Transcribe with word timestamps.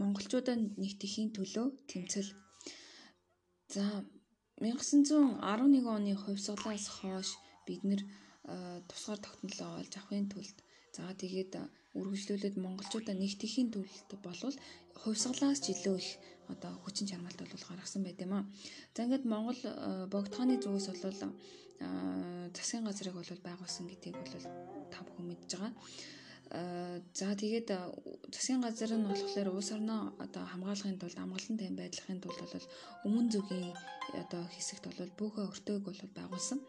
монголчуудаа 0.00 0.56
нэгтгэхийн 0.82 1.30
төлөө 1.36 1.66
тэмцэл. 1.90 2.30
За 3.74 3.84
1911 4.60 5.86
оны 5.96 6.12
хувьсгалаас 6.14 6.86
хойш 6.96 7.30
бид 7.66 7.82
нэр 7.88 8.02
тусгаар 8.90 9.20
тогтнолоо 9.22 9.80
олж 9.80 9.92
авахын 9.96 10.28
тулд 10.30 10.56
за 10.94 11.02
тэгээд 11.22 11.52
үргэлжлүүлээд 11.98 12.56
монголчуудаа 12.64 13.14
нэгтгэхийн 13.18 13.68
тулд 13.74 14.10
болвол 14.26 14.56
хувьсгалаас 15.02 15.58
ч 15.64 15.66
илүү 15.74 15.96
их 16.02 16.10
одоо 16.52 16.72
хүчин 16.82 17.08
чармаалт 17.10 17.40
бол 17.40 17.68
гаргасан 17.68 18.02
байт 18.04 18.18
юм 18.26 18.32
аа. 18.34 18.44
За 18.94 19.00
ингээд 19.04 19.24
Монгол 19.32 19.60
богдхааны 20.12 20.60
зүгээс 20.62 21.02
бол 21.02 21.18
засгийн 22.56 22.84
газрыг 22.86 23.14
бол 23.16 23.46
байгуулсан 23.48 23.86
гэдгийг 23.88 24.16
бол 24.18 24.32
та 24.92 24.98
бүхэн 25.06 25.26
мэдж 25.28 25.50
байгаа. 25.54 25.72
За 26.50 27.34
тэгээд 27.34 27.68
засгийн 28.34 28.60
газар 28.60 28.92
нь 28.94 29.08
болохоор 29.08 29.48
улс 29.56 29.70
орноо 29.76 30.12
одоо 30.24 30.44
хамгаалахын 30.44 31.00
тулд 31.00 31.18
амгалан 31.18 31.56
тайван 31.58 31.78
байдлахын 31.80 32.20
тулд 32.20 32.38
бол 32.40 32.66
өмнө 33.06 33.30
зүгийн 33.32 33.72
одоо 34.22 34.42
хэсэгт 34.54 34.84
бол 34.86 35.10
бөөхөө 35.18 35.44
өртөөг 35.50 35.82
бол 35.86 36.00
байгуулсан. 36.18 36.60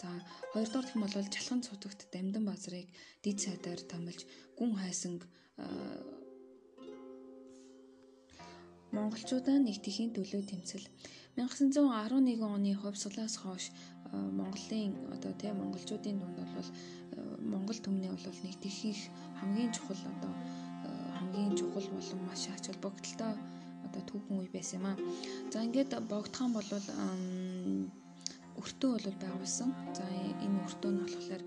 За 0.00 0.08
хоёрдугаар 0.52 0.86
гэх 0.86 0.96
юм 0.96 1.02
бол 1.04 1.32
чалхан 1.34 1.60
цутагт 1.66 2.00
дамдан 2.14 2.44
базрыг 2.46 2.86
дид 3.24 3.38
сайдаар 3.44 3.80
томилж 3.90 4.20
гүн 4.58 4.72
хайсанг 4.80 5.22
монголчуудаа 8.94 9.58
нэгтгэхийн 9.58 10.14
төлөө 10.14 10.42
тэмцэл 10.50 10.86
1911 11.36 12.38
оны 12.56 12.72
хувьсгалаас 12.78 13.34
хойш 13.42 13.74
Монголын 14.38 14.92
одоо 15.14 15.32
тийм 15.34 15.58
монголчуудын 15.58 16.18
дунд 16.22 16.38
бол 16.38 16.70
Монгол 17.50 17.78
төмний 17.82 18.10
бол 18.10 18.38
нэгтгэх 18.46 18.78
хамгийн 19.44 19.70
чухал 19.76 20.00
одоо 20.12 20.32
хамгийн 21.16 21.52
чухал 21.58 21.86
болон 21.92 22.20
маш 22.28 22.48
ач 22.48 22.64
холбогдолтой 22.68 23.34
одоо 23.84 24.02
түүхэн 24.08 24.40
үе 24.40 24.48
байсан 24.56 24.80
юм 24.80 24.86
аа. 24.88 24.96
За 25.52 25.60
ингээд 25.66 25.92
богдхан 26.08 26.50
бол 26.56 26.70
өртөө 28.60 28.92
бол 29.04 29.16
байгуулсан. 29.22 29.70
За 29.96 30.04
энэ 30.44 30.58
өртөө 30.64 30.90
нь 30.92 31.02
болохоор 31.04 31.42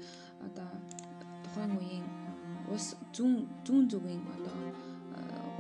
одоо 0.46 0.70
тухайн 1.44 1.72
үеийн 1.80 2.06
улс 2.70 2.88
зүүн 3.16 3.34
зүүн 3.66 3.84
зүгийн 3.92 4.24
одоо 4.36 4.58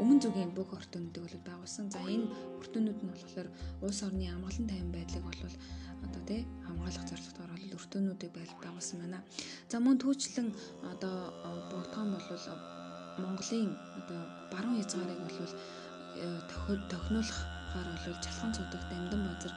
өмнө 0.02 0.22
зүгийн 0.24 0.52
бүх 0.54 0.70
бол 0.70 0.88
байгуулсан. 1.48 1.90
За 1.90 2.00
энэ 2.06 2.30
өртөөнүүд 2.62 3.00
нь 3.02 3.12
болохоор 3.12 3.48
улс 3.86 4.00
орны 4.08 4.26
амгалан 4.30 4.68
тайван 4.70 4.92
байдлыг 4.94 5.24
бол 5.26 5.42
одоо 6.06 6.22
тий 6.30 6.42
хамгаалах 6.66 7.06
зорилготойгоор 7.10 7.54
бол 7.54 7.76
өртөөнүүдийг 7.78 8.32
байгуулсан 8.62 8.98
байна. 9.02 9.20
За 9.72 9.78
мөн 9.82 9.98
түүчлэн 9.98 10.48
одоо 10.94 11.16
богдхон 11.72 12.10
бол 12.14 12.30
Монголын 13.18 13.74
одоо 14.00 14.22
баруун 14.54 14.78
хязгаарыг 14.78 15.20
бол 15.26 15.38
э, 16.22 16.42
тохиолохоор 16.92 17.88
бол 18.06 18.18
чалхан 18.26 18.52
цудаг 18.54 18.82
дамдан 18.90 19.22
базар 19.26 19.54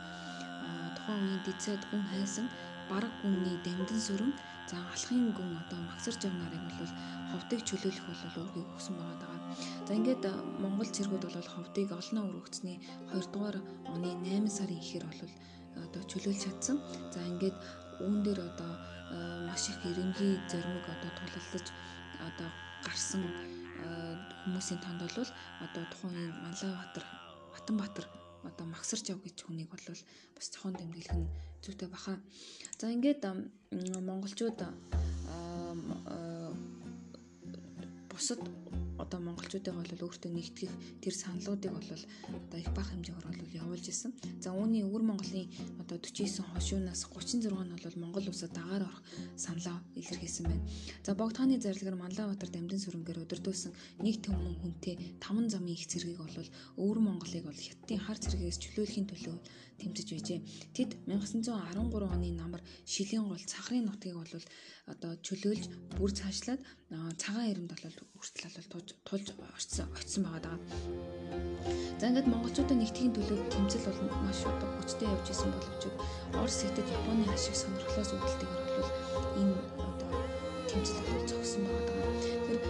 тухайн 1.10 1.26
үеийн 1.26 1.42
дэцэд 1.42 1.82
гүн 1.90 2.06
хайсан 2.06 2.46
бараг 2.86 3.10
гүнний 3.18 3.58
дамдан 3.66 3.98
сүрэн 3.98 4.32
за 4.70 4.78
алхын 4.94 5.34
гүн 5.34 5.58
одоо 5.58 5.82
магсар 5.82 6.14
жав 6.22 6.34
нарыг 6.38 6.62
бол 6.70 6.92
ховдыг 7.34 7.60
чөлөөлөх 7.66 8.06
бол 8.06 8.46
үүргийг 8.46 8.70
өгсөн 8.70 8.94
байгаа 8.94 9.18
даа. 9.18 9.38
За 9.86 9.92
ингээд 9.98 10.22
Монгол 10.62 10.86
цэргүүд 10.86 11.24
бол 11.26 11.50
ховдыг 11.54 11.88
олноо 11.90 12.24
өргөцсөний 12.30 12.78
2 13.10 13.26
дугаар 13.34 13.58
оны 13.90 14.10
8 14.22 14.46
сарын 14.56 14.78
ихээр 14.78 15.04
бол 15.10 15.32
одоо 15.82 16.02
чөлөөлж 16.10 16.40
чадсан. 16.46 16.78
За 17.10 17.18
ингээд 17.26 17.58
үүн 18.06 18.22
дээр 18.22 18.40
одоо 18.46 18.70
маш 19.50 19.66
их 19.66 19.82
эренгийн 19.90 20.46
зоримог 20.46 20.86
одоо 20.94 21.10
тулалдаж 21.18 21.66
одоо 22.22 22.48
гарсан 22.86 23.22
хүмүүсийн 24.46 24.78
танд 24.78 25.02
бол 25.02 25.30
одоо 25.66 25.82
тухайн 25.90 26.30
Манлайбаатар 26.38 27.04
Батанбаатар 27.50 28.06
одоо 28.44 28.66
Магсарч 28.66 29.10
яв 29.10 29.20
гэж 29.22 29.36
хүнийг 29.44 29.68
бол 29.70 29.84
бас 30.36 30.46
жохон 30.52 30.74
тэмдэглэх 30.76 31.16
нь 31.16 31.28
зүйтэй 31.64 31.88
баха. 31.88 32.20
За 32.78 32.90
ингээд 32.90 33.24
монголчууд 34.00 34.60
бусад 38.10 38.40
одоо 39.10 39.26
монголчуудыг 39.26 39.74
бол 39.74 39.90
өөртөө 40.06 40.30
нэгтгэх 40.30 40.70
тэр 41.02 41.14
саналуудыг 41.18 41.74
бол 41.74 41.90
одоо 42.30 42.58
их 42.62 42.70
бага 42.70 42.94
хэмжээгээр 42.94 43.26
бол 43.26 43.58
явуулж 43.58 43.86
исэн. 43.90 44.14
За 44.38 44.54
үүний 44.54 44.86
өвөр 44.86 45.02
Монголын 45.02 45.50
одоо 45.82 45.98
49 45.98 46.46
хошуунаас 46.54 47.10
36 47.10 47.50
нь 47.50 47.74
бол 47.74 47.98
Монгол 47.98 48.30
улсад 48.30 48.54
дагаар 48.54 48.86
орох 48.86 49.02
саналаа 49.34 49.82
илэрхийлсэн 49.98 50.46
байна. 50.46 50.62
За 51.02 51.18
Богдхааны 51.18 51.58
зарлагаар 51.58 51.98
Манлайбаатар 51.98 52.50
дамжин 52.54 52.78
сүрэнгээр 52.78 53.26
өдөрдөөсөн 53.26 53.74
нэг 53.98 54.22
төмөн 54.22 54.54
хүнтэй 54.62 54.94
5 55.18 55.50
замын 55.50 55.74
их 55.74 55.90
цэргийг 55.90 56.22
бол 56.22 56.46
өвөр 56.78 56.98
Монголыг 57.02 57.50
бол 57.50 57.58
хятадын 57.58 57.98
хар 57.98 58.18
цэргээс 58.22 58.62
чөлөөлөхийн 58.62 59.10
төлөө 59.10 59.36
тэмцэж 59.80 60.08
байжээ. 60.12 60.40
Тэд 60.76 60.90
1913 61.08 62.14
оны 62.14 62.28
намар 62.36 62.60
шилийн 62.84 63.24
гол 63.26 63.40
цахрын 63.40 63.88
нутгийг 63.88 64.16
бол 64.20 64.44
одоо 64.92 65.12
чөлөөлж 65.26 65.64
бүр 65.96 66.10
цаашлаад 66.12 66.60
цагаан 67.22 67.50
ирэнд 67.50 67.70
бол 67.72 67.84
хүртэл 68.18 68.56
бол 68.56 68.68
тулж 69.08 69.28
очсон 69.56 69.86
очсон 69.96 70.22
байгаа 70.26 70.42
даа. 70.44 70.58
За 72.00 72.08
ингээд 72.08 72.30
монголчуудын 72.32 72.80
нэгтгэхийн 72.80 73.14
төлөө 73.14 73.38
тэмцэл 73.54 73.86
бол 73.86 74.00
маш 74.26 74.40
одоо 74.42 74.68
хүчтэй 74.76 75.08
явж 75.08 75.26
исэн 75.30 75.50
боловч 75.54 75.82
Орос 76.34 76.58
хэтэд 76.64 76.88
Японы 76.90 77.24
ашиг 77.30 77.54
сонирхлоос 77.54 78.10
үүдэлтэйгээр 78.14 78.70
бол 78.76 78.90
энэ 79.40 79.56
одоо 79.88 80.10
тэмцэл 80.70 81.06
бол 81.06 81.24
зогссон 81.30 81.62
байгаа 81.66 81.86
даа. 81.88 82.14
Тэгэхээр 82.22 82.60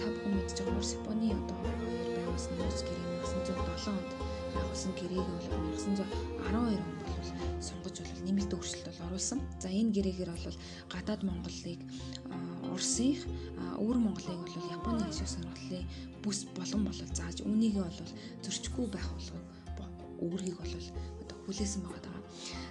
та 0.00 0.06
бүхэн 0.12 0.32
мэдж 0.36 0.50
байгаа 0.58 0.74
Орос 0.76 0.92
Японы 0.98 1.26
одоо 1.38 1.58
хоёр 1.64 2.08
байгуулсан 2.18 2.54
нууц 2.58 2.80
гэрээ 2.84 3.06
1907 3.24 3.94
онд 3.94 4.23
байгуулсан 4.54 4.92
гэрээг 4.98 5.26
бол 5.26 5.46
1912 5.74 6.78
онд 6.78 7.00
бол 7.04 7.30
сонгож 7.60 7.96
бол 8.00 8.22
нэмэлт 8.26 8.52
өөрчлөлт 8.54 8.86
бол 8.88 9.06
оруулсан. 9.10 9.40
За 9.58 9.68
энэ 9.68 9.94
гэрээгээр 9.94 10.30
бол 10.30 10.58
гадаад 10.92 11.22
Монголыг 11.26 11.80
Оросынх 12.74 13.22
өвөр 13.82 13.98
Монголыг 13.98 14.38
бол 14.40 14.70
Японы 14.70 15.02
ашиг 15.06 15.28
сонирхлын 15.28 15.84
бүс 16.22 16.46
болон 16.56 16.82
болол 16.88 17.10
зааж 17.14 17.42
үүнийг 17.42 17.74
бол 17.78 18.10
зөрчихгүй 18.44 18.86
байх 18.90 19.08
болгох 19.14 19.42
үүргийг 20.24 20.56
бол 20.58 20.72
хүлээсэн 21.44 21.82
байгаа 21.84 22.02
даа. 22.04 22.20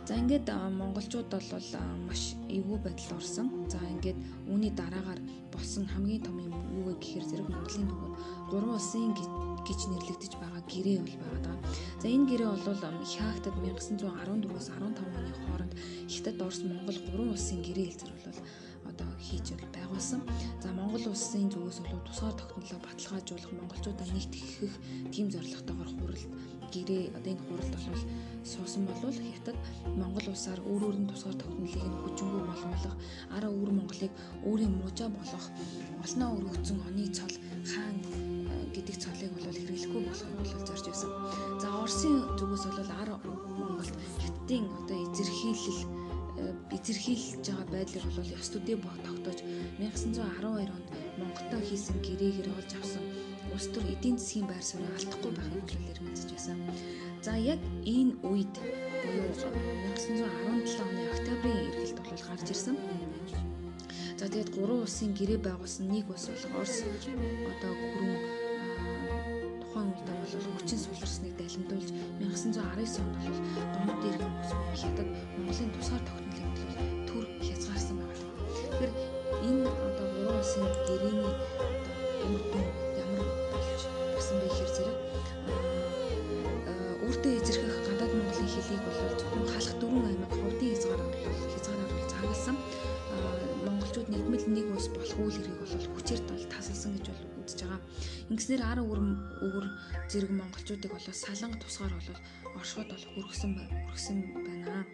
За 0.03 0.19
ингээд 0.19 0.47
монголчууд 0.51 1.31
бол 1.31 1.69
маш 2.07 2.35
эвгүй 2.51 2.79
байдалд 2.84 3.16
орсон. 3.16 3.47
За 3.72 3.79
ингээд 3.79 4.19
үүний 4.51 4.72
дараагаар 4.75 5.22
болсон 5.53 5.88
хамгийн 5.88 6.23
том 6.28 6.35
юм 6.44 6.53
юу 6.75 6.83
вэ 6.91 6.94
гэхээр 7.00 7.25
зэрэг 7.29 7.47
Монголын 7.47 7.88
төвөөр 7.88 8.13
гурван 8.51 8.75
улсын 8.75 9.16
гэж 9.63 9.79
нэрлэгдэж 9.88 10.33
байгаа 10.44 10.62
гэрээ 10.67 10.97
бол 11.00 11.16
байгаа 11.23 11.41
даа. 11.47 11.57
За 12.01 12.07
энэ 12.12 12.28
гэрээ 12.28 12.50
бол 12.51 12.83
Хаагтад 13.13 13.56
1914-өөс 13.63 14.67
15 14.75 15.07
оны 15.07 15.31
хооронд 15.47 15.73
Хятад, 16.12 16.38
Орос, 16.44 16.62
Монгол 16.67 17.00
гурван 17.07 17.31
улсын 17.31 17.63
гэрээ 17.63 17.88
хэлцэр 17.88 18.12
бол 18.12 18.39
одоо 18.94 19.09
хийж 19.18 19.58
байгуулсан. 19.74 20.22
За 20.62 20.70
Монгол 20.72 21.06
улсын 21.09 21.50
зүгээс 21.50 21.80
бол 21.81 22.06
тусгаар 22.06 22.36
тогтнолоо 22.38 22.80
баталгаажуулах, 22.86 23.52
монголчуудаа 23.58 24.08
нэгтгэх 24.14 24.74
тийм 25.14 25.28
зорилготойгоор 25.34 25.90
хуралд 25.98 26.24
гэрээ 26.74 27.04
одоо 27.18 27.31
энэ 27.34 27.46
хуралд 27.46 27.74
бол 27.74 28.04
суусан 28.46 28.84
болвол 28.86 29.18
хятад 29.18 29.58
Монгол 29.98 30.28
улсаар 30.30 30.59
өөр 30.62 30.84
өөр 30.86 30.98
нь 31.02 31.09
тусгаар 31.09 31.38
тогтнолыг 31.38 31.84
нь 31.90 32.02
хүчингү 32.04 32.40
болгох, 32.46 32.96
араа 33.36 33.52
өвөр 33.54 33.72
Монголыг 33.74 34.14
өөрийн 34.46 34.74
мужаа 34.81 35.10
болгох, 35.10 35.46
олноо 36.06 36.30
өргөцсөн 36.38 36.80
оны 36.88 37.06
цол 37.18 37.36
хаан 37.72 37.98
гэдэг 38.74 38.96
цолыг 38.98 39.31
бол 39.34 39.48
хэрэглэхгүй 39.54 40.02
болохыг 40.06 40.34
бол 40.38 40.66
зорж 40.68 40.86
байсан. 40.90 41.12
За 41.62 41.68
Оросын 41.81 42.16
зүгээс 42.38 42.66
бол 42.70 42.92
араа 43.02 43.18
Монголд 43.58 43.94
хятадын 44.22 44.66
одоо 44.81 44.98
эзэрхийлэл 45.06 45.81
эзэрхийлж 46.75 47.45
байгаа 47.47 47.67
байдлыг 47.73 48.03
бол 48.17 48.33
ёс 48.39 48.47
төдий 48.49 48.77
тогтоож 49.07 49.39
1912 49.77 50.75
онд 50.75 50.88
Монголтой 51.19 51.61
хийсэн 51.61 51.97
гэрээгээр 52.05 52.49
олж 52.57 52.71
авсан 52.79 53.03
улс 53.53 53.67
төр 53.69 53.85
эдийн 53.94 54.17
засгийн 54.17 54.47
байр 54.49 54.66
суурь 54.66 54.89
алдахгүй 54.97 55.31
байхыг 55.38 55.61
хүлээлэр 55.61 56.01
мэдэж 56.01 56.30
байсан. 56.33 56.57
За 57.21 57.38
яг 57.38 57.62
энэ 57.85 58.18
үед 58.25 58.53
буюу 59.06 59.30
1917 59.30 60.81
оны 60.81 61.01
октябрийн 61.13 61.62
эргэлт 61.69 62.00
бол 62.01 62.24
гарч 62.27 62.47
ирсэн. 62.50 62.75
За 64.18 64.25
тэгээд 64.25 64.56
гурван 64.57 64.81
улсын 64.81 65.13
гэрээ 65.13 65.39
байгуулсан 65.45 65.86
нэг 65.86 66.09
улс 66.09 66.25
бол 66.33 66.65
Орос 66.65 66.81
одоо 66.81 67.74
хүрэн 67.77 68.13
тухайн 69.62 69.89
үед 69.94 70.09
бол 70.09 70.57
хүчин 70.57 70.79
суларсныг 70.81 71.33
далимдуулж 71.38 71.89
1919 72.25 73.06
онд 73.06 73.15
бол 73.21 73.39
дунд 73.74 74.00
дээрхэн 74.01 74.33
хятад 74.81 75.09
Монголын 75.38 75.71
тусгаар 75.77 76.03
бол 76.09 76.23
төр 77.13 77.25
хязгаарсан 77.45 77.98
байна. 78.01 78.25
Тэгэхээр 78.50 78.94
энэ 79.48 79.69
одоо 79.69 80.07
гурван 80.13 80.42
улсын 80.42 80.65
гэрээний 80.89 81.33
үр 82.33 82.42
дүн 82.51 82.65
ямар 83.04 83.27
болж 83.54 83.81
басан 84.18 84.38
бэ 84.42 84.48
гэхээр 84.50 84.71
зэрэг 84.75 84.98
өөртөө 87.06 87.31
эзэрхэх 87.38 87.77
гадаад 87.86 88.13
Монголын 88.18 88.50
хэлийг 88.50 88.81
бол 88.86 88.98
зөвхөн 89.19 89.45
халах 89.54 89.75
дөрвөн 89.77 90.06
аймаг 90.10 90.31
хурдын 90.33 90.71
хязгаараар 90.74 91.13
хязгаараар 91.54 91.92
бол 91.94 92.10
заагалсан. 92.12 92.57
Монголчууд 93.74 94.10
нийтмэл 94.14 94.46
нэг 94.54 94.66
улс 94.70 94.88
болох 94.94 95.18
үйл 95.18 95.34
хэрэг 95.34 95.58
бол 95.58 95.74
хүчээр 95.98 96.22
бол 96.30 96.46
тасалсан 96.46 96.94
гэж 96.94 97.06
бол 97.10 97.25
үзэж 97.42 97.60
байгаа. 97.66 97.81
Ингэснээр 98.30 98.62
ар 98.62 98.80
өвөр 98.86 99.02
өвөр 99.50 99.66
зэрэг 100.14 100.30
монголчуудыг 100.30 100.92
бол 100.94 101.08
саланг 101.10 101.58
тусгаар 101.58 101.94
бол 101.98 102.10
оршиход 102.54 102.94
бол 102.94 103.06
хүргэсэн 103.18 103.52
хүргэсэн 103.58 104.18
байна. 104.46 104.86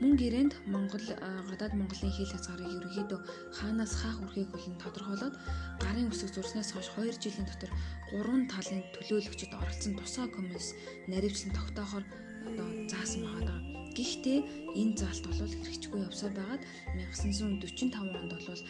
Мөн 0.00 0.12
гэрээнд 0.16 0.54
Монгол 0.72 1.06
гадаад 1.52 1.76
Монголын 1.76 2.16
хил 2.16 2.32
хязгаарыг 2.32 2.66
ерөнхийдөө 2.80 3.20
хаанаас 3.60 3.92
хаах 3.92 4.18
үрхийг 4.24 4.48
болон 4.50 4.74
тодорхойлоод 4.80 5.36
гарын 5.84 6.08
үсэг 6.08 6.32
зурснаас 6.32 6.72
хойш 6.72 6.88
2 6.96 7.20
жилийн 7.20 7.46
дотор 7.46 7.70
3 8.08 8.48
талын 8.50 8.82
төлөөлөгчд 8.96 9.52
оролцсон 9.52 9.94
тусгай 10.00 10.28
комисс 10.32 10.72
наривчлан 11.12 11.52
тогтоохоор 11.52 12.04
одоо 12.48 12.68
заасан 12.88 13.22
байгаа. 13.28 13.73
Гэхдээ 13.94 14.38
энэ 14.74 14.96
заалт 14.98 15.24
бол 15.26 15.38
хэрэгжихгүй 15.38 16.00
явсаар 16.02 16.34
байгаад 16.34 16.62
1945 16.98 17.94
онд 17.94 18.32
бол 18.34 18.60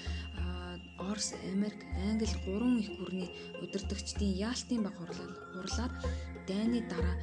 Орос, 0.99 1.35
Америк, 1.53 1.81
Англи 1.97 2.26
3 2.26 2.81
их 2.81 2.91
гүрний 2.99 3.31
удирдагчдын 3.62 4.31
яалтын 4.49 4.85
баг 4.85 4.94
хурлаар 4.94 5.93
дайны 6.47 6.81
дараа 6.93 7.17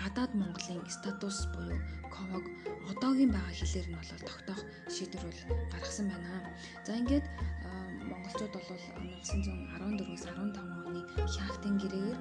гадаад 0.00 0.32
Монголын 0.34 0.88
статус 0.88 1.46
буюу 1.54 1.78
ковог 2.14 2.44
одоогийн 2.90 3.30
байгаа 3.34 3.54
хэлээр 3.54 3.88
нь 3.90 3.98
бол 3.98 4.10
тогтоох 4.28 4.60
шийдвэр 4.94 5.24
бол 5.26 5.40
гаргасан 5.72 6.06
байна. 6.10 6.30
За 6.86 6.96
ингээд 7.00 7.26
монголчууд 8.10 8.52
бол 8.54 8.68
1914-өөс 9.20 10.24
15 10.32 10.86
оны 10.88 11.00
шахтын 11.34 11.74
гэрээгээр 11.82 12.20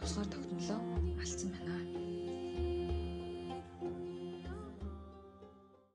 тусгаар 0.00 0.28
тогтнолоо 0.32 0.80
алдсан 1.22 1.50
байна. 1.54 2.03